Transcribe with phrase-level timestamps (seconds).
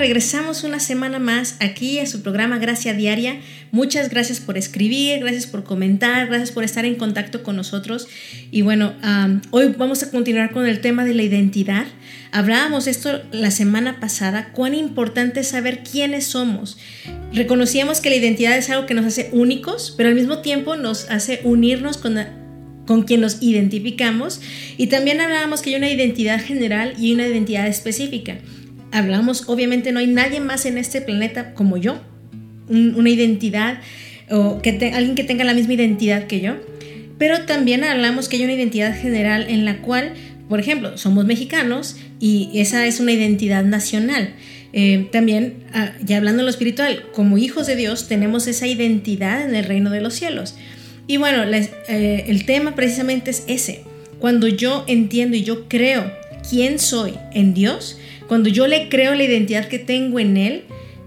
[0.00, 3.38] Regresamos una semana más aquí a su programa Gracia Diaria.
[3.70, 8.08] Muchas gracias por escribir, gracias por comentar, gracias por estar en contacto con nosotros.
[8.50, 8.94] Y bueno,
[9.50, 11.84] hoy vamos a continuar con el tema de la identidad.
[12.32, 16.78] Hablábamos esto la semana pasada, cuán importante es saber quiénes somos.
[17.34, 21.10] Reconocíamos que la identidad es algo que nos hace únicos, pero al mismo tiempo nos
[21.10, 22.40] hace unirnos con
[22.86, 24.40] con quien nos identificamos
[24.76, 28.38] y también hablábamos que hay una identidad general y una identidad específica
[28.92, 32.00] hablamos, obviamente no hay nadie más en este planeta como yo,
[32.68, 33.80] una identidad
[34.30, 36.54] o que alguien que tenga la misma identidad que yo,
[37.18, 40.14] pero también hablamos que hay una identidad general en la cual,
[40.48, 44.34] por ejemplo, somos mexicanos y esa es una identidad nacional.
[44.72, 49.48] Eh, también, ah, ya hablando en lo espiritual, como hijos de Dios tenemos esa identidad
[49.48, 50.54] en el reino de los cielos.
[51.06, 53.82] Y bueno, eh, el tema precisamente es ese.
[54.20, 56.12] Cuando yo entiendo y yo creo
[56.48, 57.98] quién soy en Dios,
[58.30, 60.62] cuando yo le creo la identidad que tengo en Él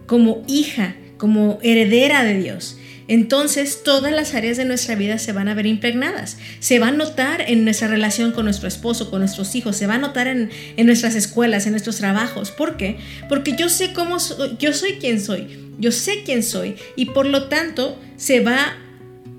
[0.07, 5.47] como hija, como heredera de Dios, entonces todas las áreas de nuestra vida se van
[5.47, 6.37] a ver impregnadas.
[6.59, 9.93] Se va a notar en nuestra relación con nuestro esposo, con nuestros hijos, se va
[9.93, 10.49] a notar en,
[10.85, 12.51] nuestras escuelas, en nuestros trabajos.
[12.51, 12.97] ¿Por qué?
[13.29, 15.47] Porque yo sé cómo soy, yo soy quien soy,
[15.79, 18.75] yo sé quién soy y por lo tanto se va,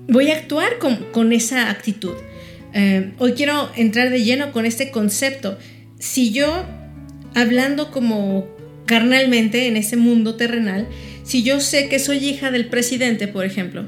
[0.07, 2.15] voy a actuar con, esa actitud.
[2.73, 5.59] Eh, hoy quiero entrar de lleno con este concepto.
[5.99, 6.65] Si yo
[7.35, 8.47] hablando como
[8.85, 10.87] carnalmente en ese mundo terrenal,
[11.23, 13.85] si yo sé que soy hija del presidente, por ejemplo,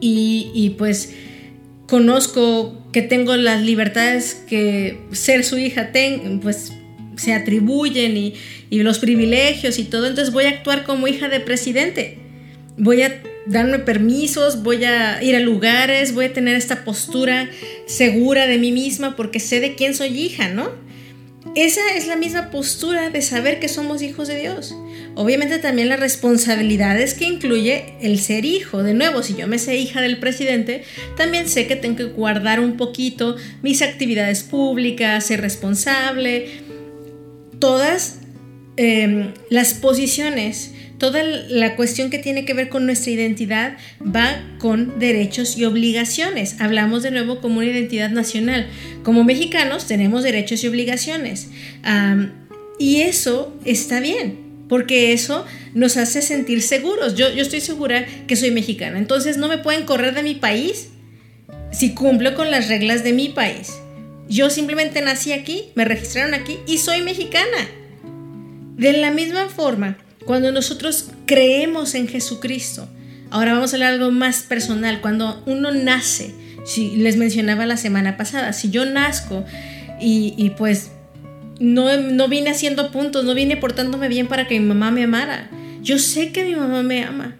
[0.00, 1.14] y, pues
[1.86, 6.72] conozco que tengo las libertades que ser su hija ten, pues
[7.16, 8.34] se atribuyen y,
[8.68, 12.18] y, los privilegios y todo, entonces voy a actuar como hija de presidente.
[12.76, 17.48] Voy a darme permisos, voy a ir a lugares, voy a tener esta postura
[17.86, 20.83] segura de mí misma porque sé de quién soy hija, ¿no?
[21.54, 24.74] Esa es la misma postura de saber que somos hijos de Dios.
[25.14, 28.82] Obviamente también las responsabilidades que incluye el ser hijo.
[28.82, 30.82] De nuevo, si yo me sé hija del presidente,
[31.16, 36.48] también sé que tengo que guardar un poquito mis actividades públicas, ser responsable.
[37.60, 38.18] Todas
[38.76, 44.98] em, las posiciones toda la cuestión que tiene que ver con nuestra identidad va con
[44.98, 46.60] derechos y obligaciones.
[46.60, 48.66] Hablamos de nuevo como una identidad nacional.
[49.02, 51.48] Como mexicanos tenemos derechos y obligaciones.
[52.78, 54.38] y eso está bien,
[54.68, 55.44] porque eso
[55.74, 57.14] nos hace sentir seguros.
[57.14, 60.88] Yo, yo estoy segura que soy mexicana, entonces no me pueden correr de mi país
[61.72, 63.72] si cumplo con las reglas de mi país.
[64.28, 67.68] Yo simplemente nací aquí, me registraron aquí y soy mexicana.
[68.76, 72.88] De la misma forma, cuando nosotros creemos en Jesucristo,
[73.30, 78.16] ahora vamos a hablar algo más personal, cuando uno nace, si les mencionaba la semana
[78.16, 79.44] pasada, si yo nazco
[80.00, 80.90] y, pues
[81.60, 85.50] no, no vine haciendo puntos, no vine portándome bien para que mi mamá me amara,
[85.82, 87.36] yo sé que mi mamá me ama.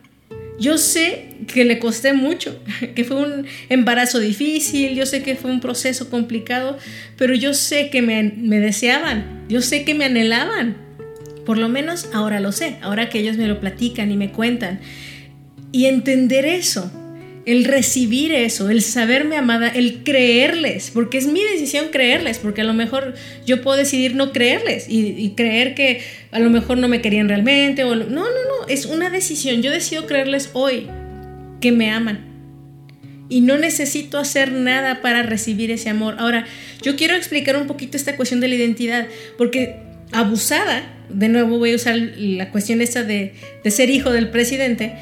[0.57, 2.57] Yo sé que le costé mucho,
[2.95, 6.79] que fue un embarazo difícil, yo sé que fue un proceso complicado,
[7.17, 10.84] pero yo sé que me, me deseaban, yo sé que me anhelaban.
[11.45, 14.81] Por lo menos ahora lo sé, ahora que ellos me lo platican y me cuentan.
[15.73, 16.91] Y entender eso,
[17.47, 22.65] el recibir eso, el saberme amada, el creerles, porque es mi decisión creerles, porque a
[22.65, 26.01] lo mejor yo puedo decidir no creerles y, creer que
[26.31, 27.85] a lo mejor no me querían realmente.
[27.85, 29.63] O, no, no, no, es una decisión.
[29.63, 30.89] Yo decido creerles hoy
[31.61, 32.33] que me aman.
[33.29, 36.17] Y no necesito hacer nada para recibir ese amor.
[36.19, 36.47] Ahora,
[36.83, 39.07] yo quiero explicar un poquito esta cuestión de la identidad,
[39.39, 39.81] porque
[40.13, 43.35] abusada, de nuevo voy a usar la cuestión esta de,
[43.67, 44.95] ser hijo del presidente,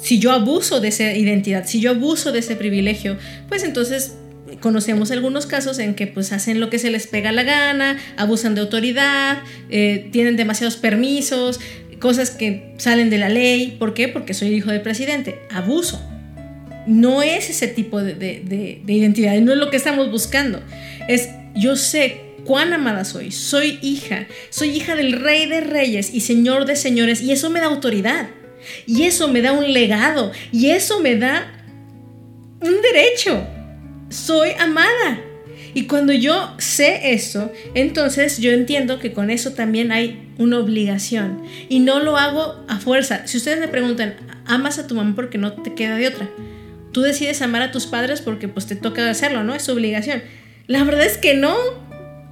[0.00, 3.16] si yo abuso de esa identidad, si yo abuso de ese privilegio,
[3.48, 4.14] pues entonces
[4.60, 8.54] conocemos algunos casos en que pues hacen lo que se les pega la gana, abusan
[8.54, 9.38] de autoridad,
[9.70, 11.60] eh, tienen demasiados permisos,
[11.98, 13.76] cosas que salen de la ley.
[13.78, 14.08] ¿Por qué?
[14.08, 15.40] Porque soy hijo del presidente.
[15.50, 16.00] Abuso.
[16.86, 20.62] No es ese tipo de, de identidad, no es lo que estamos buscando.
[21.08, 23.30] Es yo sé cuán amada soy.
[23.30, 24.26] Soy hija.
[24.50, 27.22] Soy hija del Rey de Reyes y Señor de Señores.
[27.22, 28.28] Y eso me da autoridad.
[28.86, 30.32] Y eso me da un legado.
[30.52, 31.52] Y eso me da
[32.60, 33.46] un derecho.
[34.10, 35.20] Soy amada.
[35.74, 41.42] Y cuando yo sé eso, entonces yo entiendo que con eso también hay una obligación.
[41.68, 43.26] Y no lo hago a fuerza.
[43.26, 46.28] Si ustedes me preguntan, ¿amas a tu mamá porque no te queda de otra?
[46.92, 49.54] Tú decides amar a tus padres porque pues te toca hacerlo, ¿no?
[49.54, 50.22] Es su obligación.
[50.66, 51.54] La verdad es que no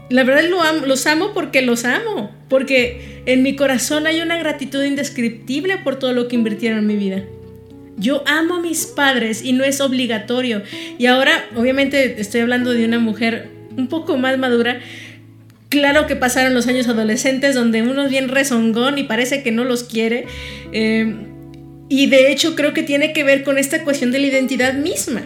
[0.08, 0.44] la verdad
[0.84, 6.12] los amo porque los amo, porque en mi corazón hay una gratitud indescriptible por todo
[6.12, 7.24] lo que invirtieron en mi vida.
[7.98, 10.62] Yo amo a mis padres y no es obligatorio.
[10.98, 14.80] Y ahora, obviamente, estoy hablando de una mujer un poco más madura.
[15.70, 19.64] Claro que pasaron los años adolescentes donde uno es bien rezongón y parece que no
[19.64, 20.26] los quiere.
[20.72, 21.14] Eh,
[21.88, 25.22] y de hecho creo que tiene que ver con esta cuestión de la identidad misma.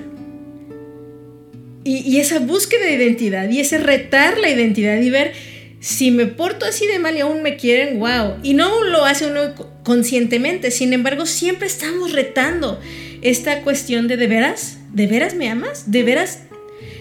[1.83, 5.33] Y, esa búsqueda de identidad y ese retar la identidad y ver
[5.81, 8.35] si me porto así de mal y aún me quieren, wow.
[8.43, 12.79] Y no lo hace uno conscientemente, sin embargo siempre estamos retando
[13.23, 16.41] esta cuestión de de veras, de veras me amas, de veras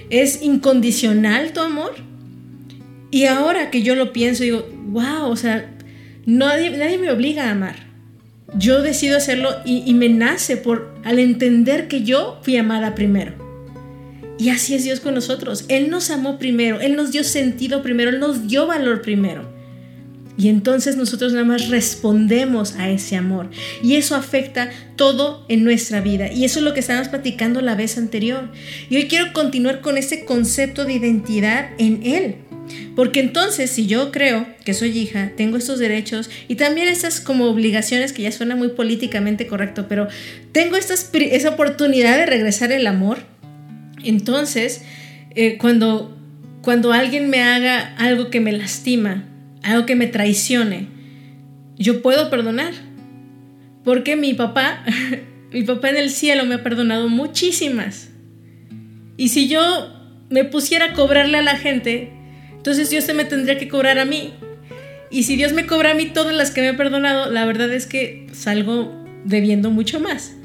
[0.10, 1.96] es incondicional tu amor.
[3.12, 5.70] Y ahora que yo lo pienso, digo, wow, o sea,
[6.26, 7.88] nadie, nadie me obliga a amar.
[8.56, 13.49] Yo decido hacerlo y, y me nace por al entender que yo fui amada primero.
[14.40, 15.66] Y así es Dios con nosotros.
[15.68, 19.60] Él nos amó primero, Él nos dio sentido primero, Él nos dio valor primero.
[20.38, 23.50] Y entonces nosotros nada más respondemos a ese amor.
[23.84, 26.32] Y eso afecta todo en nuestra vida.
[26.32, 28.50] Y eso es lo que estábamos platicando la vez anterior.
[28.90, 32.36] Y hoy quiero continuar con ese concepto de identidad en Él.
[32.96, 37.46] Porque entonces, si yo creo que soy hija, tengo estos derechos y también estas como
[37.46, 40.08] obligaciones, que ya suena muy políticamente correcto, pero
[40.54, 43.20] tengo estas, esa oportunidad de regresar el amor,
[44.04, 44.84] entonces,
[45.36, 46.18] eh, cuando,
[46.62, 49.26] cuando alguien me haga algo que me lastima,
[49.64, 50.88] algo que me traicione,
[51.78, 52.74] yo puedo perdonar.
[53.84, 54.84] Porque mi papá,
[55.52, 58.10] mi papá en el cielo me ha perdonado muchísimas.
[59.18, 59.94] Y si yo
[60.30, 62.12] me pusiera a cobrarle a la gente,
[62.52, 64.34] entonces Dios se me tendría que cobrar a mí.
[65.12, 67.72] Y si Dios me cobra a mí todas las que me ha perdonado, la verdad
[67.74, 68.94] es que salgo
[69.26, 70.36] debiendo mucho más.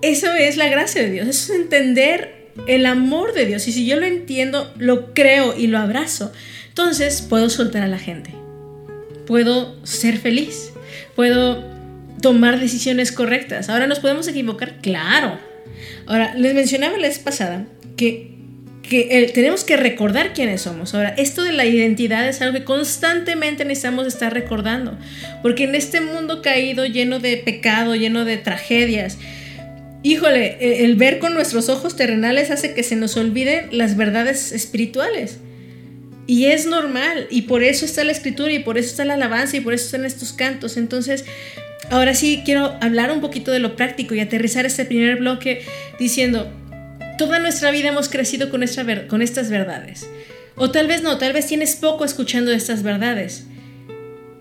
[0.00, 3.68] Eso es la gracia de Dios, eso es entender el amor de Dios.
[3.68, 6.32] Y si yo lo entiendo, lo creo y lo abrazo,
[6.68, 8.30] entonces puedo soltar a la gente.
[9.26, 10.72] Puedo ser feliz.
[11.14, 11.64] Puedo
[12.20, 13.68] tomar decisiones correctas.
[13.68, 15.38] Ahora nos podemos equivocar, claro.
[16.06, 17.66] Ahora, les mencionaba la vez pasada
[17.96, 18.32] que,
[18.82, 20.94] que tenemos que recordar quiénes somos.
[20.94, 24.98] Ahora, esto de la identidad es algo que constantemente necesitamos estar recordando.
[25.42, 29.18] Porque en este mundo caído, lleno de pecado, lleno de tragedias,
[30.02, 34.52] híjole, e, el ver con nuestros ojos terrenales hace que se nos olviden las verdades
[34.52, 35.38] espirituales.
[36.26, 39.56] Y es normal, y por eso está la escritura, y por eso está la alabanza,
[39.56, 40.76] y por eso están estos cantos.
[40.76, 41.24] Entonces,
[41.90, 45.62] ahora sí quiero hablar un poquito de lo práctico y aterrizar este primer bloque
[45.98, 46.52] diciendo,
[47.18, 50.08] toda nuestra vida hemos crecido con, estas verdades.
[50.54, 53.46] O tal vez no, tal vez tienes poco escuchando estas verdades.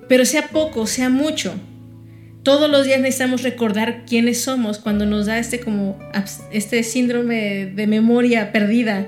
[0.07, 1.55] Pero sea poco, sea mucho,
[2.47, 5.99] todos los días necesitamos recordar quiénes somos cuando nos da este como
[6.49, 9.05] este síndrome de memoria perdida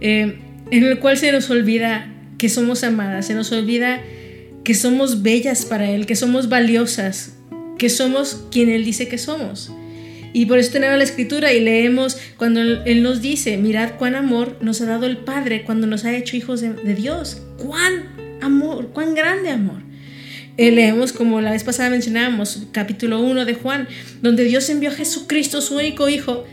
[0.00, 0.40] eh,
[0.72, 4.00] en el cual se nos olvida que somos amadas, se nos olvida
[4.64, 7.36] que somos bellas para Él, que somos valiosas,
[7.78, 9.72] que somos quien Él dice que somos.
[10.32, 14.56] Y por eso tenemos la escritura y leemos cuando Él nos dice, mirad cuán amor
[14.60, 17.44] nos ha dado el Padre cuando nos ha hecho hijos de, de Dios.
[17.58, 19.91] Cuán amor, cuán grande amor.
[20.58, 23.88] Eh, leemos, como la vez pasada mencionábamos, capítulo 1 de Juan,
[24.20, 26.44] donde Dios envió a Jesucristo, su único hijo,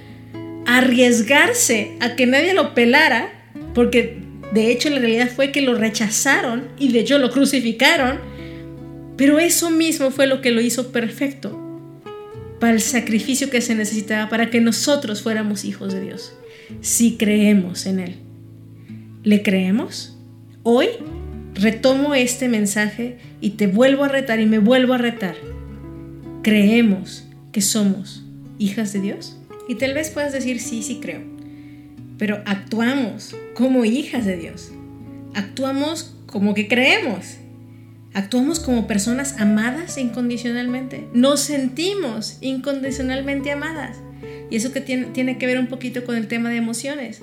[0.65, 3.33] a arriesgarse a que nadie lo pelara,
[3.73, 4.19] porque
[4.53, 8.19] de hecho la realidad fue que lo rechazaron y de hecho lo crucificaron,
[9.17, 11.65] pero eso mismo fue lo que lo hizo perfecto
[12.59, 16.33] para el sacrificio que se necesitaba para que nosotros fuéramos hijos de Dios,
[16.81, 18.15] si creemos en Él.
[19.23, 20.17] ¿Le creemos?
[20.63, 20.87] Hoy
[21.55, 25.35] retomo este mensaje y te vuelvo a retar y me vuelvo a retar.
[26.41, 28.23] ¿Creemos que somos
[28.57, 29.37] hijas de Dios?
[29.67, 31.21] Y tal vez puedas decir, sí, sí creo.
[32.17, 34.71] Pero actuamos como hijas de Dios.
[35.33, 37.37] Actuamos como que creemos.
[38.13, 41.07] Actuamos como personas amadas incondicionalmente.
[41.13, 43.97] Nos sentimos incondicionalmente amadas.
[44.49, 47.21] Y eso que tiene, tiene que ver un poquito con el tema de emociones.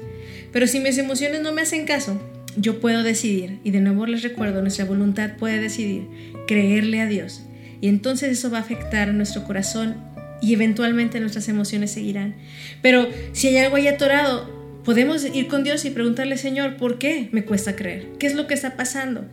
[0.53, 2.21] Pero si mis emociones no me hacen caso,
[2.57, 6.09] yo puedo decidir, y de nuevo les recuerdo, nuestra voluntad puede decidir
[6.47, 7.43] creerle a Dios.
[7.81, 9.97] Y entonces eso va a afectar nuestro corazón
[10.41, 12.35] y eventualmente nuestras emociones seguirán.
[12.83, 17.29] Pero si hay algo ahí atorado, podemos ir con Dios y preguntarle, Señor, ¿por qué
[17.33, 18.09] me cuesta creer?
[18.19, 19.25] ¿Qué es lo que está pasando?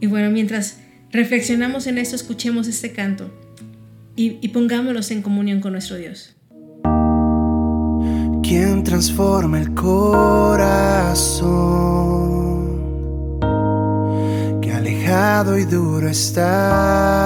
[0.00, 0.78] Y bueno, mientras
[1.10, 3.32] reflexionamos en esto, escuchemos este canto
[4.16, 6.34] y, y pongámonos en comunión con nuestro Dios
[8.44, 10.60] quien transforma el corazón
[14.60, 17.22] que alejado y duro está.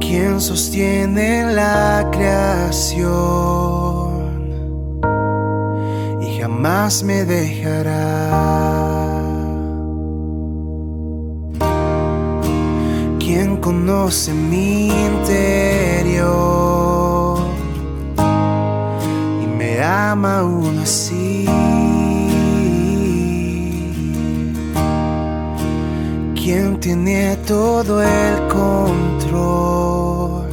[0.00, 3.10] Quien sostiene la creación
[6.20, 8.79] y jamás me dejará.
[13.32, 16.28] ¿Quién conoce mi interior
[19.40, 21.46] y me ama aún así?
[26.34, 30.48] ¿Quién tiene todo el control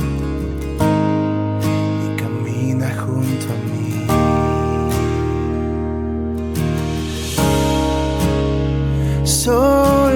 [2.05, 4.05] y camina junto a mí?
[9.24, 10.06] Solo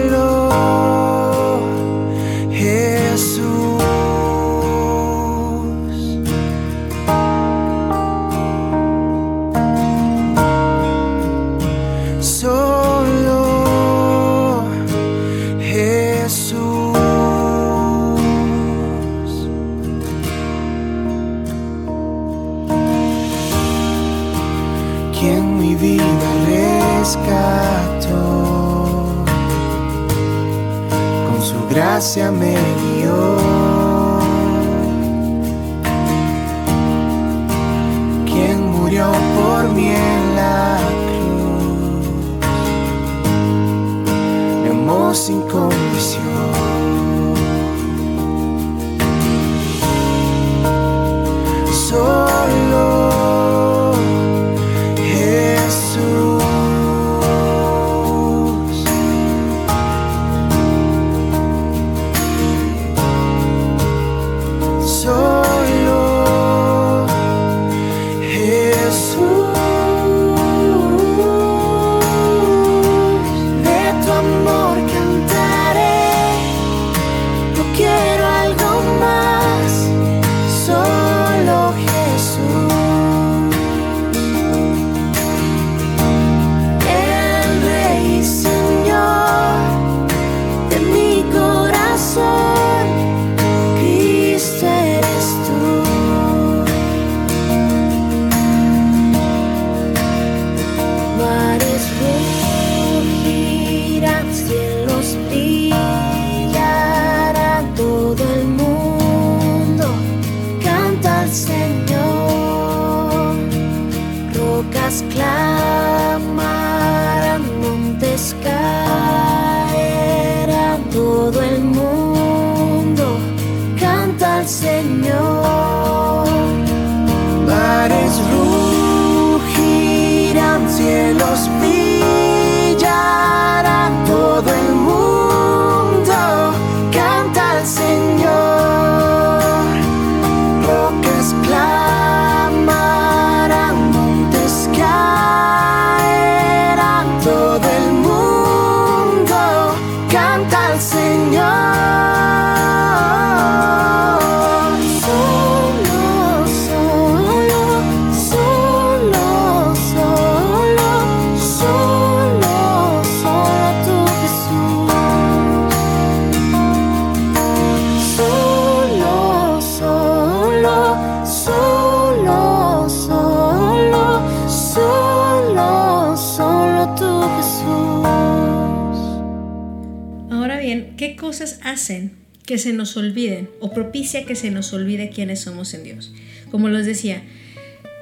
[181.31, 182.11] cosas hacen
[182.45, 186.11] que se nos olviden o propicia que se nos olvide quiénes somos en Dios?
[186.51, 187.21] Como les decía,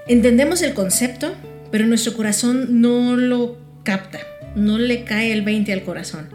[0.07, 1.35] entendemos el concepto,
[1.71, 4.19] pero nuestro corazón no lo capta,
[4.55, 6.29] no le cae el 20 al corazón.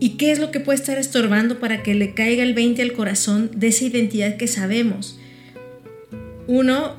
[0.00, 2.92] ¿Y qué es lo que puede estar estorbando para que le caiga el 20 al
[2.92, 5.20] corazón de esa identidad que sabemos?
[6.48, 6.96] Uno,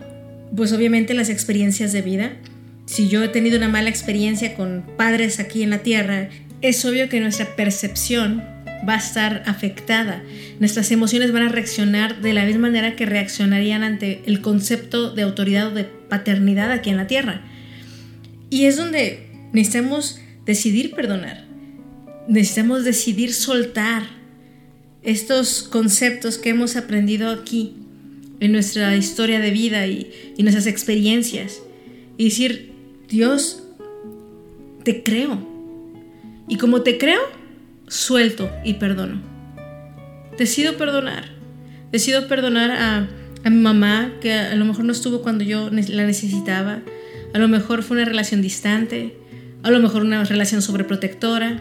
[0.55, 2.37] pues obviamente las experiencias de vida.
[2.85, 6.29] Si yo he tenido una mala experiencia con padres aquí en la tierra,
[6.61, 8.55] es obvio que nuestra percepción
[8.87, 10.23] va a estar afectada.
[10.59, 15.23] Nuestras emociones van a reaccionar de la misma manera que reaccionarían ante el concepto de
[15.23, 17.41] autoridad o de paternidad aquí en la tierra.
[18.49, 21.45] Y es donde necesitamos decidir perdonar.
[22.27, 24.03] Necesitamos decidir soltar
[25.03, 27.75] estos conceptos que hemos aprendido aquí
[28.39, 31.61] en nuestra historia de vida y, nuestras experiencias.
[32.17, 32.73] Y decir,
[33.09, 33.63] Dios,
[34.83, 35.45] te creo.
[36.47, 37.21] Y como te creo,
[37.87, 39.21] suelto y perdono.
[40.37, 41.25] Decido perdonar.
[41.91, 43.07] Decido perdonar a,
[43.43, 46.79] a mi mamá, que a lo mejor no estuvo cuando yo la necesitaba.
[47.33, 49.17] A lo mejor fue una relación distante.
[49.63, 51.59] A lo mejor una relación sobreprotectora.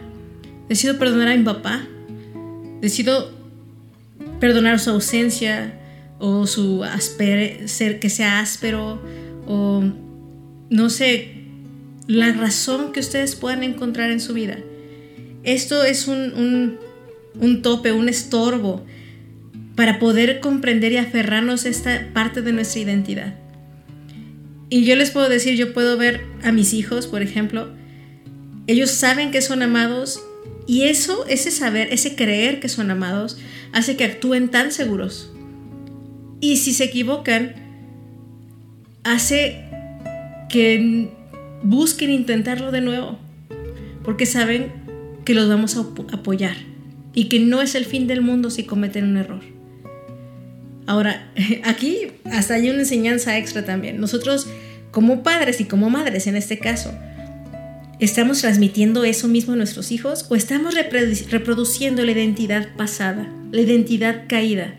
[0.69, 1.81] Decido perdonar a mi papá.
[2.81, 3.31] Decido
[4.39, 5.73] perdonar su ausencia
[6.19, 9.01] o su aspere- ser que sea áspero
[9.47, 9.83] o
[10.69, 11.33] no sé
[12.07, 14.57] la razón que ustedes puedan encontrar en su vida.
[15.47, 16.77] Esto es un,
[17.39, 18.85] un tope, un estorbo
[19.75, 23.33] para poder comprender y aferrarnos a esta parte de nuestra identidad.
[24.69, 27.69] Y yo les puedo decir, yo puedo ver a mis hijos, por ejemplo,
[28.67, 30.21] ellos saben que son amados
[30.67, 33.37] y eso, ese saber, ese creer que son amados,
[33.71, 35.31] hace que actúen tan seguros.
[36.41, 37.55] Y si se equivocan,
[39.05, 39.63] hace
[40.49, 41.09] que
[41.63, 43.17] busquen intentarlo de nuevo,
[44.03, 44.86] porque saben
[45.27, 45.81] que los vamos a
[46.13, 46.55] apoyar
[47.13, 49.41] y que no es el fin del mundo si cometen un error.
[50.85, 51.33] Ahora,
[51.65, 53.99] aquí hasta hay una enseñanza extra también.
[53.99, 54.47] Nosotros,
[54.89, 56.97] como padres y como madres en este caso,
[57.99, 60.75] ¿estamos transmitiendo eso mismo a nuestros hijos o estamos
[61.29, 64.75] reproduciendo la identidad pasada, la identidad caída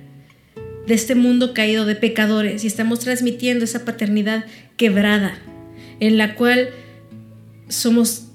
[0.87, 4.47] de este mundo caído de pecadores y estamos transmitiendo esa paternidad
[4.79, 5.35] quebrada
[6.01, 6.71] en la cual
[7.69, 8.28] somos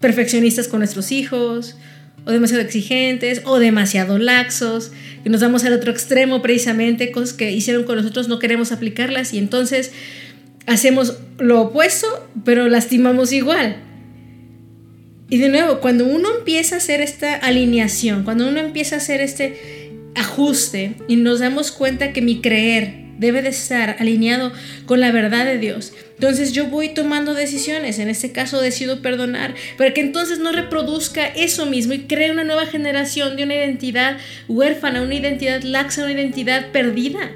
[0.00, 1.76] perfeccionistas con nuestros hijos,
[2.24, 4.92] o demasiado exigentes, o demasiado laxos,
[5.22, 9.32] que nos damos al otro extremo precisamente, cosas que hicieron con nosotros no queremos aplicarlas
[9.32, 9.92] y entonces
[10.66, 13.76] hacemos lo opuesto, pero lastimamos igual.
[15.28, 19.20] Y de nuevo, cuando uno empieza a hacer esta alineación, cuando uno empieza a hacer
[19.20, 24.50] este ajuste y nos damos cuenta que mi creer debe de estar alineado
[24.86, 25.92] con la verdad de Dios.
[26.14, 31.26] Entonces yo voy tomando decisiones, en este caso decido perdonar, para que entonces no reproduzca
[31.26, 36.12] eso mismo y cree una nueva generación de una identidad huérfana, una identidad laxa, una
[36.12, 37.30] identidad perdida.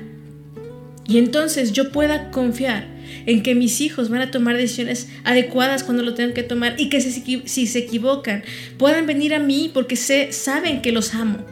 [1.07, 2.89] Y entonces yo pueda confiar
[3.27, 6.89] en que mis hijos van a tomar decisiones adecuadas cuando lo tengan que tomar y
[6.89, 8.43] que si, se equivocan
[8.79, 11.45] puedan venir a mí porque sé, saben que los amo.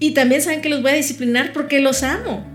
[0.00, 2.53] Y también saben que los voy a disciplinar porque los amo.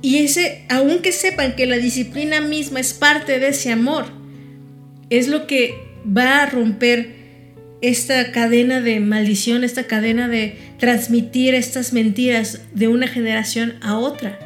[0.00, 4.06] Y ese, aunque sepan que la disciplina misma es parte de ese amor,
[5.10, 5.74] es lo que
[6.06, 7.16] va a romper
[7.80, 14.38] esta cadena de maldición, esta cadena de transmitir estas mentiras de una generación a otra.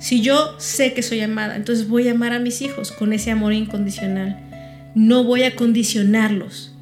[0.00, 3.30] Si yo sé que soy amada, entonces voy a amar a mis hijos con ese
[3.30, 4.38] amor incondicional.
[4.94, 6.74] No voy a condicionarlos.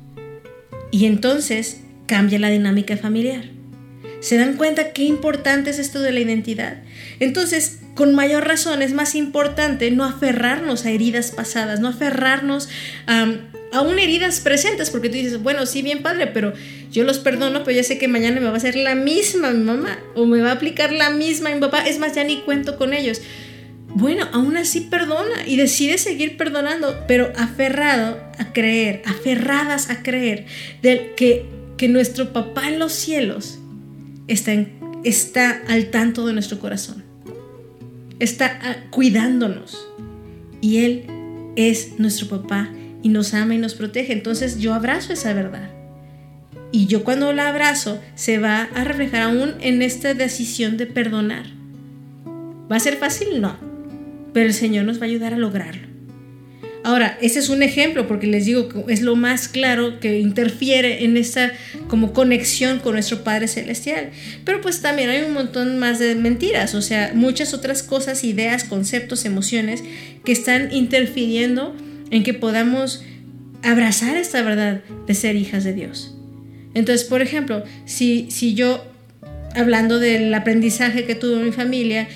[0.91, 3.56] Y entonces cambia la dinámica familiar.
[4.27, 6.79] ¿Se dan cuenta qué importante es esto de la identidad?
[7.21, 12.69] Entonces, con mayor razón es más importante no aferrarnos a heridas pasadas, no aferrarnos
[13.07, 13.37] a
[13.73, 16.55] aún heridas presentes, porque tú dices, bueno, sí, bien padre, pero
[16.91, 19.63] yo los perdono, pero ya sé que mañana me va a hacer la misma mi
[19.63, 22.77] mamá, o me va a aplicar la misma mi papá, es más, ya ni cuento
[22.79, 23.23] con ellos.
[23.95, 30.47] Bueno, aún así perdona y decide seguir perdonando, pero aferrado a creer, aferradas a creer
[30.83, 33.61] de que, que nuestro papá en los cielos
[34.29, 34.55] está,
[35.05, 37.05] está al tanto de nuestro corazón,
[38.19, 39.89] está ah, cuidándonos
[40.61, 41.07] y Él
[41.57, 42.71] es nuestro papá
[43.03, 44.13] y nos ama y nos protege.
[44.13, 45.71] Entonces yo abrazo esa verdad.
[46.73, 51.47] Y yo cuando la abrazo se va a reflejar aún en esta decisión de perdonar.
[52.71, 53.41] ¿Va a ser fácil?
[53.41, 53.57] No.
[54.33, 55.86] Pero el Señor nos va a ayudar a lograrlo.
[56.87, 61.03] Ahora, ese es un ejemplo porque les digo que es lo más claro que interfiere
[61.03, 61.53] en esta
[61.89, 64.11] como conexión con nuestro Padre Celestial.
[64.45, 68.63] Pero pues también hay un montón más de mentiras, o sea, muchas otras cosas, ideas,
[68.63, 69.83] conceptos, emociones
[70.25, 71.75] que están interfiriendo
[72.13, 73.03] en que podamos
[73.65, 76.15] abrazar esta verdad de ser hijas de Dios.
[76.73, 78.85] Entonces, por ejemplo, si, si yo,
[79.57, 82.07] hablando del aprendizaje que tuvo mi familia,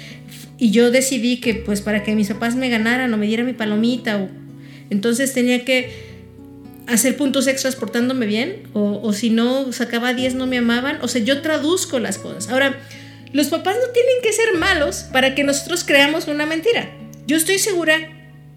[0.58, 3.54] y yo decidí que pues para que mis papás me ganaran o me dieran mi
[3.54, 4.28] palomita o
[4.90, 6.10] entonces tenía que
[6.86, 11.22] hacer puntos extras portándome bien, o, si no sacaba 10 no me amaban, o sea,
[11.22, 12.48] yo traduzco las cosas.
[12.50, 12.78] Ahora,
[13.32, 16.90] los papás no tienen que ser malos para que nosotros creamos una mentira.
[17.26, 17.96] Yo estoy segura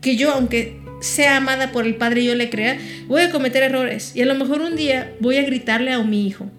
[0.02, 3.62] que yo, aunque sea amada por el padre y yo le crea, voy a cometer
[3.62, 6.50] errores y a lo mejor un día voy a gritarle a mi hijo.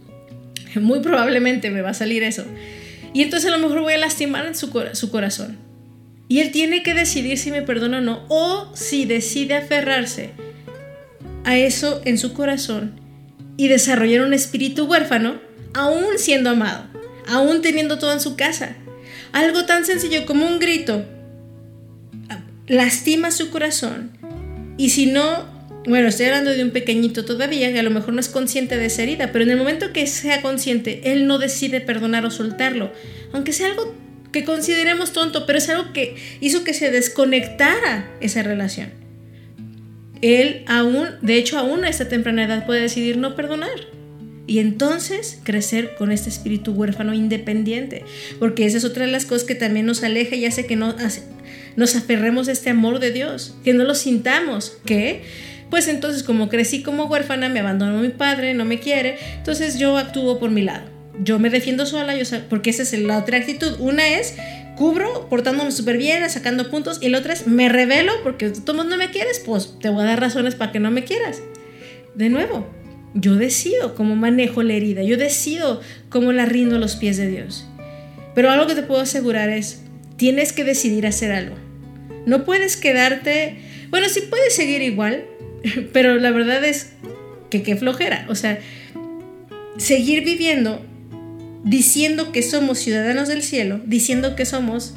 [0.80, 2.44] Muy probablemente me va a salir eso.
[3.12, 5.58] Y entonces a lo mejor voy a lastimar su, su corazón.
[6.28, 10.30] Y él tiene que decidir si me perdona o no, o si decide aferrarse
[11.44, 13.00] a eso en su corazón
[13.56, 15.40] y desarrollar un espíritu huérfano,
[15.74, 16.84] aún siendo amado,
[17.28, 18.76] aún teniendo todo en su casa.
[19.32, 21.04] Algo tan sencillo como un grito
[22.66, 24.10] lastima su corazón.
[24.76, 25.46] Y si no,
[25.86, 28.86] bueno, estoy hablando de un pequeñito todavía que a lo mejor no es consciente de
[28.86, 32.92] esa herida, pero en el momento que sea consciente, él no decide perdonar o soltarlo,
[33.32, 33.94] aunque sea algo
[34.34, 38.90] que consideremos tonto, pero es algo que hizo que se desconectara esa relación.
[40.22, 43.70] Él aún, de hecho aún a esta temprana edad puede decidir no perdonar.
[44.48, 48.04] Y entonces crecer con este espíritu huérfano independiente.
[48.40, 50.96] Porque esa es otra de las cosas que también nos aleja y hace que no
[51.76, 55.22] nos aferremos a este amor de Dios, que no lo sintamos, que
[55.70, 59.96] pues entonces como crecí como huérfana, me abandonó mi padre, no me quiere, entonces yo
[59.96, 60.94] actúo por mi lado.
[61.22, 63.76] Yo me defiendo sola, yo, porque esa es la otra actitud.
[63.78, 64.34] Una es
[64.76, 68.84] cubro portándome súper bien, sacando puntos, y la otra es me revelo porque tú no
[68.84, 71.42] me quieres, pues te voy a dar razones para que no me quieras.
[72.14, 72.66] De nuevo,
[73.14, 77.28] yo decido cómo manejo la herida, yo decido cómo la rindo a los pies de
[77.28, 77.66] Dios.
[78.34, 79.82] Pero algo que te puedo asegurar es,
[80.16, 81.56] tienes que decidir hacer algo.
[82.26, 83.58] No puedes quedarte,
[83.90, 85.24] bueno, sí puedes seguir igual,
[85.92, 86.94] pero la verdad es
[87.50, 88.26] que qué flojera.
[88.28, 88.58] O sea,
[89.76, 90.84] seguir viviendo
[91.64, 94.94] diciendo que somos ciudadanos del cielo, diciendo que somos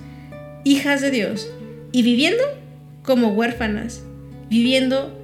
[0.63, 1.49] hijas de Dios
[1.91, 2.43] y viviendo
[3.03, 4.03] como huérfanas,
[4.49, 5.17] viviendo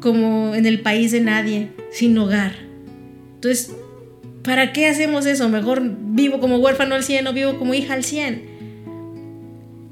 [0.00, 2.52] como en el país de nadie, sin hogar.
[3.36, 3.74] Entonces,
[4.42, 5.48] ¿para qué hacemos eso?
[5.48, 8.54] Mejor vivo como huérfano al 100 o vivo como hija al 100.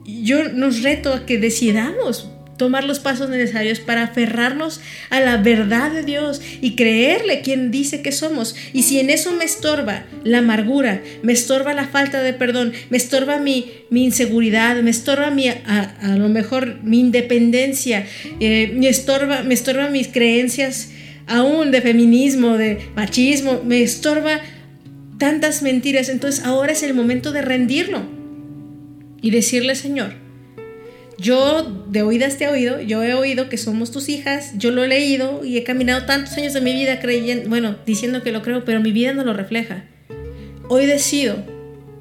[0.05, 5.91] Yo nos reto a que decidamos tomar los pasos necesarios para aferrarnos a la verdad
[5.91, 8.55] de Dios y creerle quien dice que somos.
[8.73, 12.97] Y si en eso me estorba la amargura, me estorba la falta de perdón, me
[12.97, 18.07] estorba mi, mi inseguridad, me estorba mi, a, lo mejor mi independencia,
[18.41, 20.91] eh, me, estorba, me estorba mis creencias
[21.27, 24.41] aún de feminismo, de machismo, me estorba
[25.19, 26.09] tantas mentiras.
[26.09, 28.03] Entonces ahora es el momento de rendirlo
[29.21, 30.22] y decirle, Señor,
[31.23, 34.83] yo de oídas te he oído, yo he oído que somos tus hijas, yo lo
[34.83, 38.43] he leído y he caminado tantos años de mi vida creyendo, bueno, diciendo que lo
[38.43, 39.85] creo, pero mi vida no lo refleja.
[40.69, 41.37] Hoy decido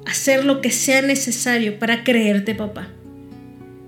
[0.06, 2.88] hacer lo que sea necesario para creerte, papá.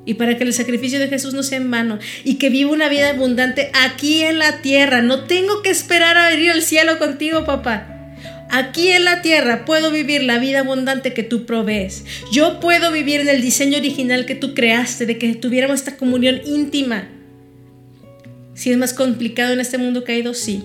[0.06, 1.98] Y para que el sacrificio de Jesús no sea en vano.
[2.24, 5.00] Y que viva una vida abundante aquí en la tierra.
[5.00, 7.93] No tengo que esperar a venir al cielo contigo, papá.
[8.56, 12.04] Aquí en la tierra puedo vivir la vida abundante que tú provees.
[12.30, 16.40] Yo puedo vivir en el diseño original que tú creaste, de que tuviéramos esta comunión
[16.46, 17.08] íntima.
[18.54, 20.62] Si es más complicado en este mundo caído, sí.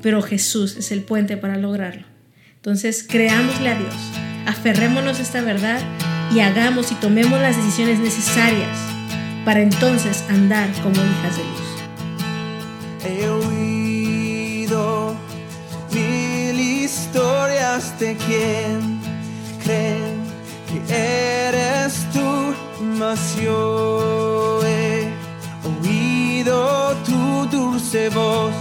[0.00, 2.06] Pero Jesús es el puente para lograrlo.
[2.54, 3.94] Entonces, creámosle a Dios,
[4.46, 5.82] aferrémonos a esta verdad
[6.34, 8.78] y hagamos y tomemos las decisiones necesarias
[9.44, 11.70] para entonces andar como hijas de luz.
[17.70, 19.00] De quien
[19.62, 20.24] creen
[20.66, 20.78] que
[21.46, 22.52] eres tú,
[22.98, 25.08] mas yo he
[25.64, 28.52] oído tu dulce voz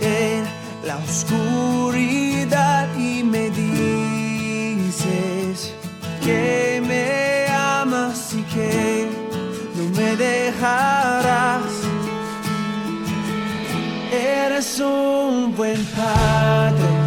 [0.00, 0.44] en
[0.82, 4.94] la oscuridad y me dices
[6.24, 9.10] que me amas y que
[9.76, 11.70] no me dejarás.
[14.10, 17.05] Eres un buen padre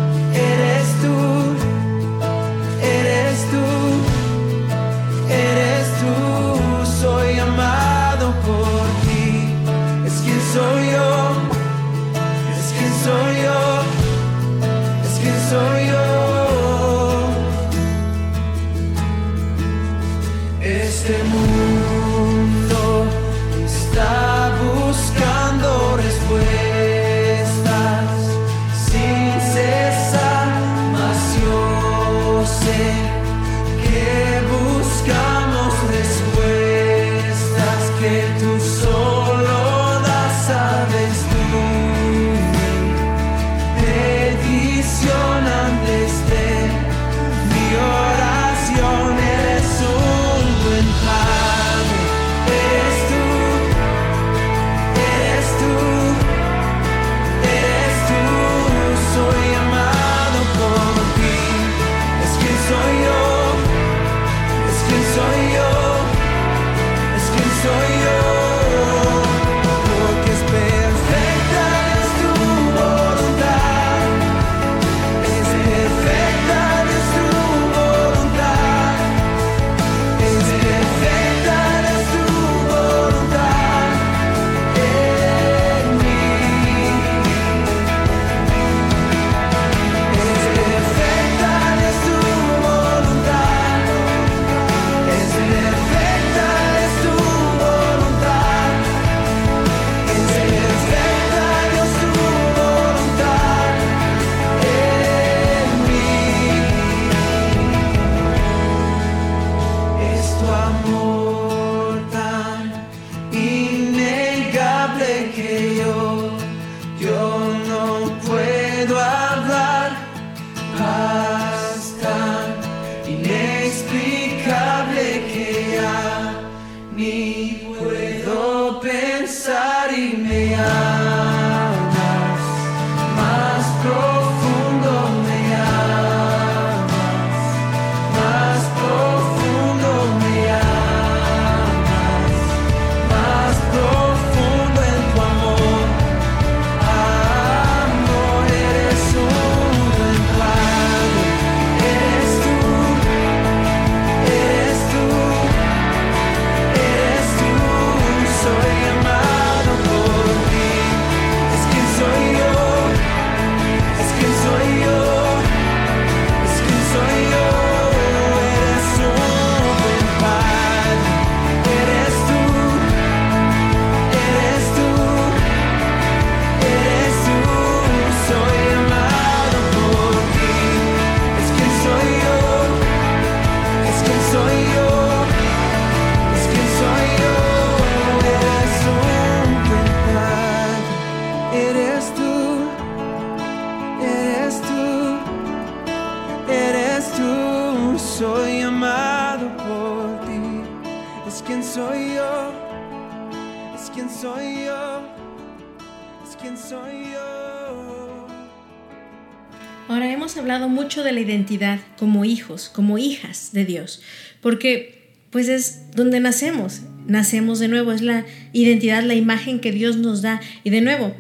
[211.30, 214.02] identidad como hijos, como hijas de Dios,
[214.42, 219.98] porque pues es donde nacemos, nacemos de nuevo, es la identidad, la imagen que Dios
[219.98, 220.42] nos da.
[220.64, 221.14] Y de nuevo,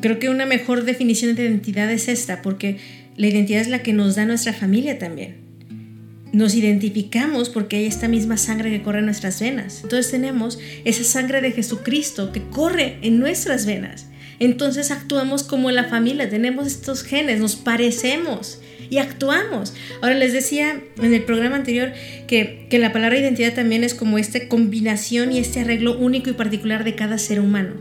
[0.00, 2.78] creo que una mejor definición de identidad es esta, porque
[3.16, 5.36] la identidad es la que nos da nuestra familia también.
[6.32, 9.80] Nos identificamos porque hay esta misma sangre que corre en nuestras venas.
[9.82, 14.06] Entonces tenemos esa sangre de Jesucristo que corre en nuestras venas.
[14.38, 18.60] Entonces actuamos como la familia, tenemos estos genes, nos parecemos
[18.92, 19.72] y actuamos.
[20.02, 21.92] Ahora les decía en el programa anterior
[22.26, 26.34] que, que la palabra identidad también es como esta combinación y este arreglo único y
[26.34, 27.72] particular de cada ser humano,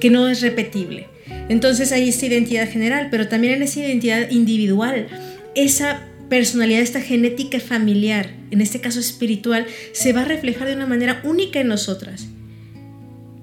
[0.00, 1.06] que no es repetible.
[1.48, 5.06] Entonces hay esta identidad general, pero también en esa identidad individual,
[5.54, 10.86] esa personalidad, esta genética familiar, en este caso espiritual, se va a reflejar de una
[10.88, 12.26] manera única en nosotras.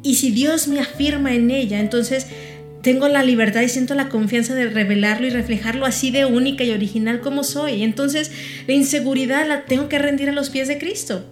[0.04, 2.28] Y si Dios me afirma en ella, entonces
[2.82, 6.72] tengo la libertad y siento la confianza de revelarlo y reflejarlo así de única y
[6.72, 7.84] original como soy.
[7.84, 8.32] Entonces
[8.68, 11.26] la inseguridad la tengo que rendir a los pies de Cristo.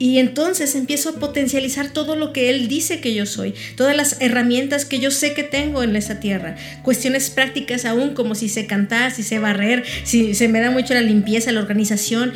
[0.00, 4.18] Y entonces empiezo a potencializar todo lo que Él dice que yo soy, todas las
[4.22, 8.66] herramientas que yo sé que tengo en esa tierra, cuestiones prácticas aún como si sé
[8.66, 12.32] cantar, si sé barrer, si se me da mucho la limpieza, la organización,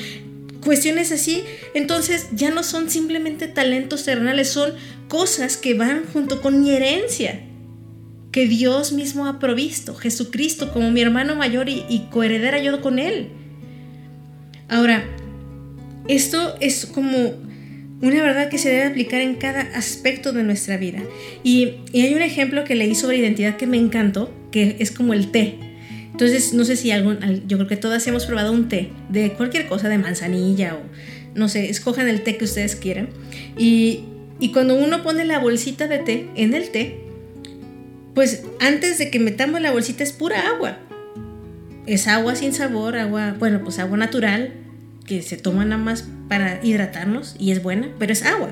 [0.64, 1.44] cuestiones así.
[1.74, 4.72] Entonces ya no son simplemente talentos terrenales, son
[5.08, 7.40] cosas que van junto con mi herencia
[8.34, 13.28] que Dios mismo ha provisto, Jesucristo como mi hermano mayor y, coheredera yo con Él.
[14.68, 15.04] Ahora,
[16.08, 17.34] esto es como
[18.02, 21.00] una verdad que se debe aplicar en cada aspecto de nuestra vida.
[21.44, 25.14] Y, y, hay un ejemplo que leí sobre identidad que me encantó, que es como
[25.14, 25.73] el té.
[26.14, 29.66] Entonces, no sé si algún, yo creo que todas hemos probado un té de cualquier
[29.66, 30.82] cosa, de manzanilla o
[31.34, 33.08] no sé, escojan el té que ustedes quieran.
[33.58, 34.04] Y,
[34.38, 37.00] y cuando uno pone la bolsita de té en el té,
[38.14, 40.78] pues antes de que metamos la bolsita es pura agua.
[41.86, 44.52] Es agua sin sabor, agua, bueno, pues agua natural,
[45.04, 48.50] que se toma nada más para hidratarnos y es buena, pero es agua.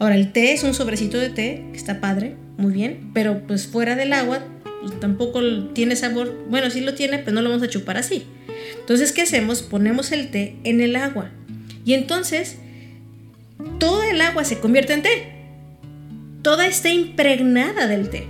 [0.00, 3.68] Ahora, el té es un sobrecito de té, que está padre, muy bien, pero pues
[3.68, 4.42] fuera del agua
[5.00, 5.42] tampoco
[5.72, 6.46] tiene sabor.
[6.48, 8.24] Bueno, sí lo tiene, pero no lo vamos a chupar así.
[8.80, 9.62] Entonces, ¿qué hacemos?
[9.62, 11.30] Ponemos el té en el agua.
[11.84, 12.58] Y entonces,
[13.78, 15.32] toda el agua se convierte en té.
[16.42, 18.26] Toda está impregnada del té.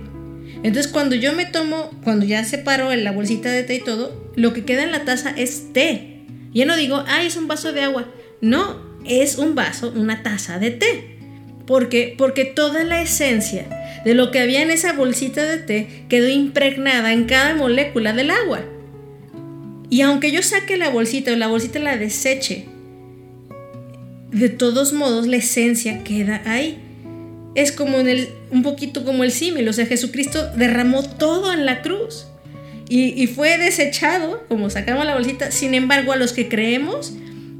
[0.63, 4.53] Entonces cuando yo me tomo, cuando ya separo la bolsita de té y todo, lo
[4.53, 6.21] que queda en la taza es té.
[6.53, 8.07] Ya no digo, ay, es un vaso de agua.
[8.39, 11.17] No, es un vaso, una taza de té.
[11.65, 12.15] ¿Por qué?
[12.17, 13.67] Porque toda la esencia
[14.05, 18.31] de lo que había en esa bolsita de té quedó impregnada en cada molécula del
[18.31, 18.61] agua.
[19.89, 22.65] Y aunque yo saque la bolsita o la bolsita la deseche,
[24.31, 26.79] de todos modos la esencia queda ahí
[27.55, 31.81] es como el, un poquito como el símil, o sea, Jesucristo derramó todo en la
[31.81, 32.25] cruz
[32.89, 37.13] y, fue desechado, como sacamos la bolsita, sin embargo a los que creemos,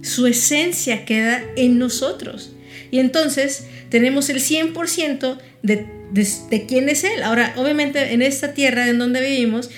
[0.04, 2.52] su esencia queda en nosotros.
[2.94, 7.24] Y entonces tenemos el 100% de, de, de, quién es Él.
[7.24, 9.72] Ahora, obviamente en esta tierra en donde vivimos,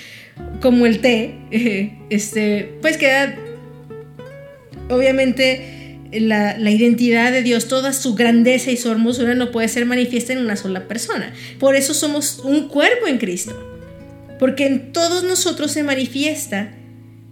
[0.60, 1.34] como el té,
[2.10, 3.34] este, pues queda,
[4.90, 9.86] obviamente, la, la, identidad de Dios, toda su grandeza y su hermosura no puede ser
[9.86, 11.32] manifiesta en una sola persona.
[11.58, 13.58] Por eso somos un cuerpo en Cristo.
[14.38, 16.74] Porque en todos nosotros se manifiesta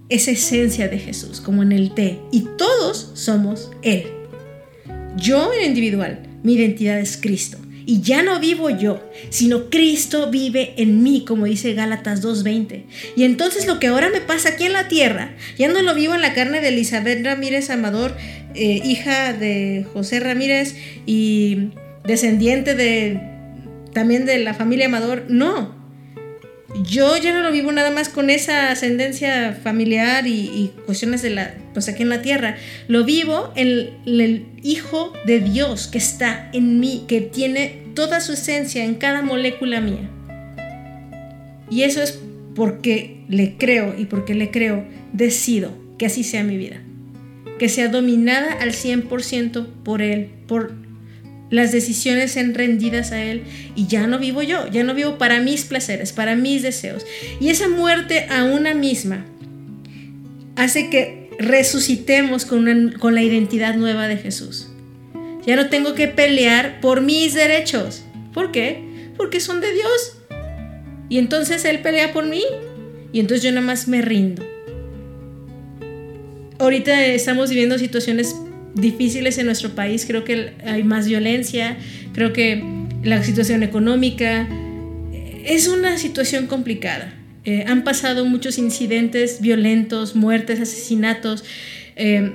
[0.08, 2.20] esa esencia de Jesús, como en el té.
[2.32, 4.23] Y todos somos Él.
[5.16, 7.58] Yo en individual, mi identidad es Cristo.
[7.86, 12.84] Y ya no vivo yo, sino Cristo vive en mí, como dice Gálatas 2.20.
[13.14, 16.14] Y entonces lo que ahora me pasa aquí en la tierra, ya no lo vivo
[16.14, 18.16] en la carne de Elizabeth Ramírez Amador,
[18.54, 21.70] eh, hija de José Ramírez y
[22.04, 23.20] descendiente de
[23.92, 25.24] también de la familia Amador.
[25.28, 25.83] No,
[26.82, 31.54] yo ya no lo vivo nada más con esa ascendencia familiar y, cuestiones de la,
[31.72, 32.56] pues aquí en la tierra.
[32.88, 38.32] Lo vivo en el Hijo de Dios que está en mí, que tiene toda su
[38.32, 40.10] esencia en cada molécula mía.
[41.70, 42.18] Y eso es
[42.54, 46.82] porque le creo y porque le creo, decido que así sea mi vida.
[47.58, 50.83] Que sea dominada al 100% por Él, por
[51.54, 53.44] las decisiones sean rendidas a Él
[53.76, 57.06] y ya no vivo yo, ya no vivo para mis placeres, para mis deseos.
[57.40, 59.24] Y esa muerte a una misma
[60.56, 64.68] hace que resucitemos con, con la identidad nueva de Jesús.
[65.46, 68.02] Ya no tengo que pelear por mis derechos.
[68.32, 69.12] ¿Por qué?
[69.16, 70.18] Porque son de Dios.
[71.08, 72.42] Y entonces Él pelea por mí.
[73.12, 74.42] Y entonces yo nada más me rindo.
[76.58, 78.34] ahorita estamos viviendo situaciones
[78.74, 81.76] difíciles en nuestro país, creo que hay más violencia,
[82.12, 82.62] creo que
[83.02, 84.48] la situación económica
[85.44, 87.14] es una situación complicada.
[87.44, 91.44] Eh, han pasado muchos incidentes violentos, muertes, asesinatos.
[91.96, 92.32] Eh,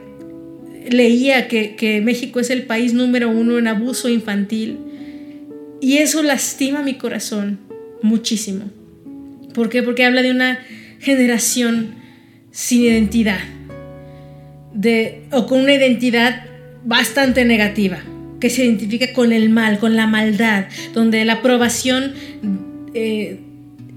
[0.90, 4.78] leía que, que México es el país número uno en abuso infantil
[5.82, 7.60] y eso lastima mi corazón
[8.02, 8.66] muchísimo.
[9.54, 9.84] ¿Por qué?
[9.84, 10.60] Porque habla de una
[11.00, 11.96] generación
[12.52, 13.40] sin identidad
[15.32, 16.44] o con una identidad
[16.86, 18.00] bastante negativa,
[18.40, 22.14] que se identifica con el mal, con la maldad, donde la aprobación,
[22.94, 23.40] eh,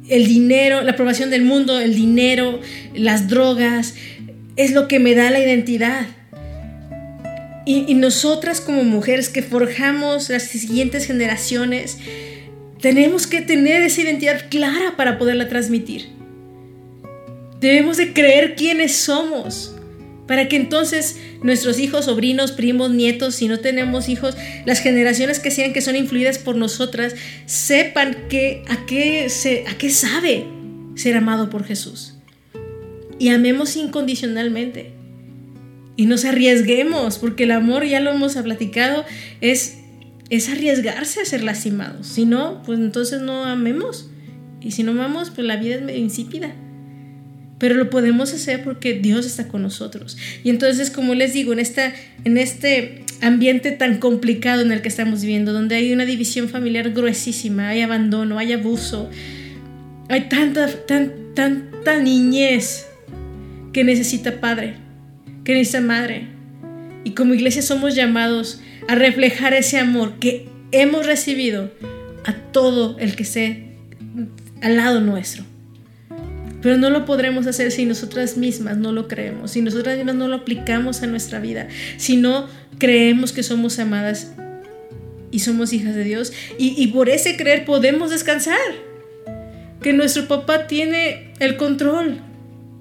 [0.08, 2.60] el dinero, la aprobación del mundo, el dinero,
[2.94, 3.94] las drogas,
[4.56, 6.06] es lo que me da la identidad.
[7.64, 11.98] Y, y nosotras como mujeres que forjamos las siguientes generaciones,
[12.80, 16.08] tenemos que tener esa identidad clara para poderla transmitir.
[17.60, 19.76] Debemos de creer quiénes somos
[20.26, 25.50] para que entonces nuestros hijos, sobrinos, primos, nietos, si no tenemos hijos, las generaciones que
[25.50, 27.14] sean que son influidas por nosotras,
[27.46, 30.46] sepan que, a, qué se, a qué sabe
[30.94, 32.14] ser amado por Jesús.
[33.18, 34.92] Y amemos incondicionalmente.
[35.96, 39.04] Y nos arriesguemos, porque el amor, ya lo hemos platicado,
[39.40, 39.78] es,
[40.30, 42.06] es arriesgarse a ser lastimados.
[42.06, 44.08] Si no, pues entonces no amemos.
[44.60, 46.54] Y si no amamos, pues la vida es medio insípida
[47.62, 50.18] pero lo podemos hacer porque Dios está con nosotros.
[50.42, 51.92] Y entonces, como les digo, en, esta,
[52.24, 56.90] en este ambiente tan complicado en el que estamos viviendo, donde hay una división familiar
[56.90, 59.08] gruesísima, hay abandono, hay abuso,
[60.08, 62.88] hay tanta, tan, tanta niñez
[63.72, 64.74] que necesita padre,
[65.44, 66.26] que necesita madre.
[67.04, 71.70] Y como iglesia somos llamados a reflejar ese amor que hemos recibido
[72.24, 73.76] a todo el que esté
[74.62, 75.51] al lado nuestro.
[76.62, 80.28] Pero no lo podremos hacer si nosotras mismas no lo creemos, si nosotras mismas no
[80.28, 82.46] lo aplicamos a nuestra vida, si no
[82.78, 84.32] creemos que somos amadas
[85.32, 86.32] y somos hijas de Dios.
[86.58, 88.58] Y, por ese creer podemos descansar.
[89.80, 92.20] Que nuestro papá tiene el control,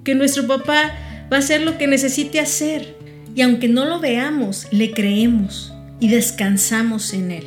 [0.04, 0.92] que nuestro papá
[1.32, 2.94] va a hacer lo que necesite hacer.
[3.34, 7.44] Y aunque no lo veamos, le creemos y descansamos en él.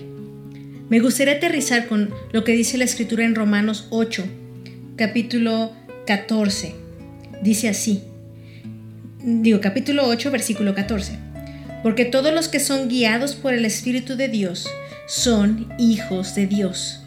[0.90, 4.26] Me gustaría aterrizar con lo que dice la escritura en Romanos 8,
[4.98, 5.72] capítulo
[6.06, 6.76] 14.
[7.42, 8.04] Dice así.
[9.24, 11.18] Digo, capítulo 8, versículo 14.
[11.84, 14.68] Porque todos los que son guiados por el Espíritu de Dios
[15.08, 17.02] son hijos de Dios.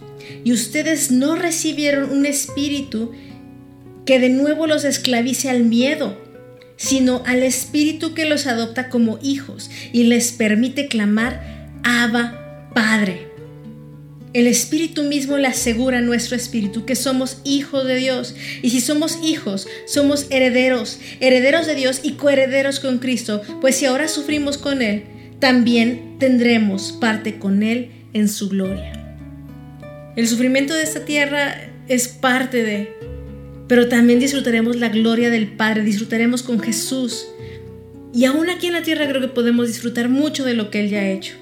[0.44, 3.12] Y ustedes no recibieron un espíritu
[4.04, 6.16] que de nuevo los esclavice al miedo,
[6.76, 11.42] sino al espíritu que los adopta como hijos y les permite clamar,
[11.82, 13.27] Abba, Padre.
[14.34, 18.34] El Espíritu mismo le asegura a nuestro espíritu que somos hijos de Dios.
[18.62, 23.86] Y si somos hijos, somos herederos, herederos de Dios y coherederos con Cristo, pues si
[23.86, 25.04] ahora sufrimos con Él,
[25.38, 28.92] también tendremos parte con Él en su gloria.
[30.16, 32.92] El sufrimiento de esta tierra es parte de,
[33.66, 37.26] pero también disfrutaremos la gloria del Padre, disfrutaremos con Jesús.
[38.12, 40.90] Y aún aquí en la tierra creo que podemos disfrutar mucho de lo que Él
[40.90, 41.34] ya ha hecho.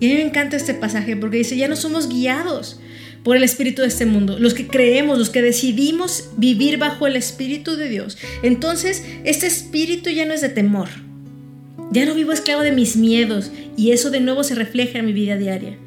[0.00, 2.80] Y a mí me encanta este pasaje porque dice, ya no somos guiados
[3.22, 7.16] por el espíritu de este mundo, los que creemos, los que decidimos vivir bajo el
[7.16, 8.18] espíritu de Dios.
[8.42, 10.90] Entonces, este espíritu ya no es de temor.
[11.90, 15.12] Ya no vivo esclavo de mis miedos y eso de nuevo se refleja en mi
[15.12, 15.78] vida diaria.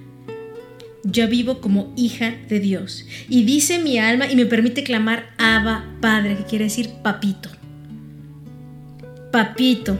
[1.04, 5.86] Yo vivo como hija de Dios y dice mi alma y me permite clamar Abba
[6.02, 7.50] Padre, que quiere decir papito.
[9.32, 9.98] Papito.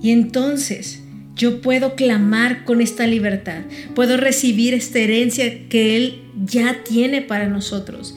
[0.00, 1.01] Y entonces
[1.42, 3.62] yo puedo clamar con esta libertad,
[3.96, 8.14] puedo recibir esta herencia que Él ya tiene para nosotros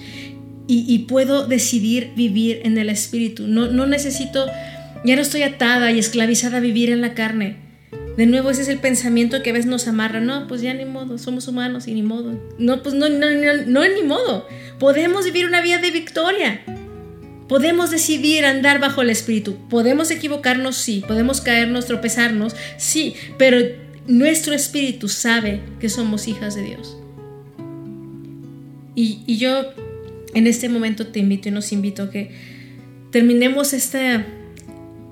[0.67, 3.47] y, puedo decidir vivir en el Espíritu.
[3.47, 4.45] No, no necesito,
[5.03, 7.57] ya no estoy atada y esclavizada a vivir en la carne.
[8.15, 10.21] De nuevo, ese es el pensamiento que a veces nos amarra.
[10.21, 12.39] No, pues ya ni modo, somos humanos y ni modo.
[12.59, 14.47] No, pues no, no, no, no ni modo.
[14.79, 16.61] Podemos vivir una vida de victoria.
[17.47, 19.55] Podemos decidir andar bajo el Espíritu.
[19.69, 21.03] Podemos equivocarnos, sí.
[21.07, 23.15] Podemos caernos, tropezarnos, sí.
[23.37, 23.57] Pero
[24.07, 26.97] nuestro Espíritu sabe que somos hijas de Dios.
[28.95, 29.63] Y, yo
[30.33, 32.31] en este momento te invito y nos invito a que
[33.11, 34.25] terminemos esta,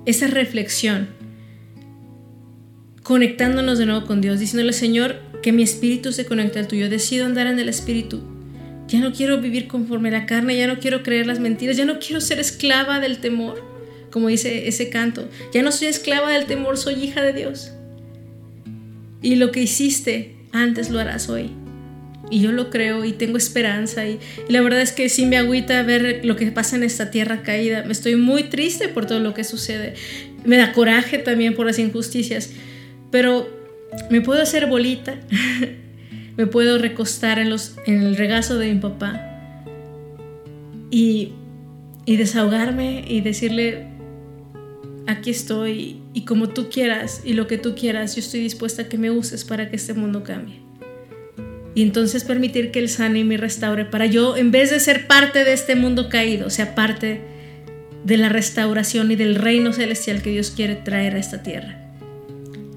[0.06, 1.10] esta reflexión
[3.04, 6.90] conectándonos de nuevo con Dios, diciéndole, Señor, que mi espíritu se conecte al tuyo.
[6.90, 8.33] Decido andar en el espíritu.
[8.88, 12.00] Ya no quiero vivir conforme la carne, ya no quiero creer las mentiras, ya no
[12.00, 13.64] quiero ser esclava del temor,
[14.12, 15.30] como dice ese canto.
[15.54, 17.72] Ya no soy esclava del temor, soy hija de Dios.
[19.22, 21.52] Y lo que hiciste antes lo harás hoy.
[22.30, 24.06] Y yo lo creo y tengo esperanza.
[24.06, 27.10] Y, y, la verdad es que sí me agüita ver lo que pasa en esta
[27.10, 27.84] tierra caída.
[27.86, 29.94] Me estoy muy triste por todo lo que sucede.
[30.46, 32.52] Me da coraje también por las injusticias.
[33.12, 33.50] Pero
[34.10, 35.16] me puedo hacer bolita.
[36.38, 37.52] me puedo recostar en,
[37.86, 39.30] el regazo de mi papá.
[40.90, 41.34] Y,
[42.06, 43.88] y desahogarme y decirle,
[45.08, 48.90] aquí estoy y como tú quieras y lo que tú quieras, yo estoy dispuesta a
[48.90, 50.62] que me uses para que este mundo cambie.
[51.76, 55.08] Y entonces permitir que Él sane y me restaure para yo, en vez de ser
[55.08, 57.22] parte de este mundo caído, sea parte
[58.04, 61.83] de la restauración y del reino celestial que Dios quiere traer a esta tierra.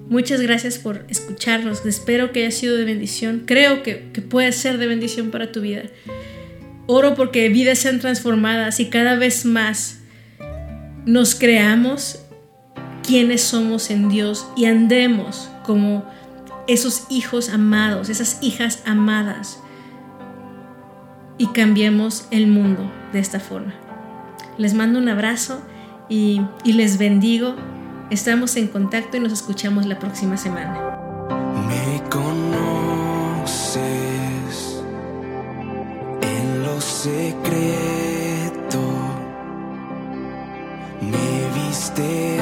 [0.09, 1.85] Muchas gracias por escucharnos.
[1.85, 3.43] Espero que haya sido de bendición.
[3.45, 5.83] Creo que, que puede ser de bendición para tu vida.
[6.87, 9.99] Oro porque vidas sean transformadas y cada vez más
[11.05, 12.21] nos creamos
[13.03, 16.05] quienes somos en Dios y andemos como
[16.69, 19.61] esos hijos amados, esas hijas amadas
[21.39, 23.75] y cambiemos el mundo de esta forma.
[24.59, 25.61] Les mando un abrazo
[26.09, 27.55] y, y les bendigo.
[28.11, 30.99] Estamos en contacto y nos escuchamos la próxima semana.
[31.69, 33.83] Me conoces
[36.23, 37.77] en lo secreto
[41.97, 42.36] antes